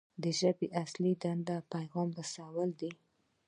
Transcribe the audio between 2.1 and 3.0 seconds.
رسول دي.